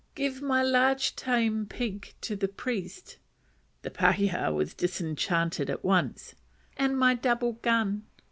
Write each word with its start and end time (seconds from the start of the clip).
"Give 0.15 0.41
my 0.41 0.63
large 0.63 1.15
tame 1.15 1.67
pig 1.67 2.15
to 2.21 2.35
the 2.35 2.47
priest," 2.47 3.19
(the 3.83 3.91
pakeha 3.91 4.51
was 4.51 4.73
disenchanted 4.73 5.69
at 5.69 5.83
once,) 5.85 6.33
"and 6.75 6.97
my 6.97 7.13
double 7.13 7.53
gun." 7.53 8.07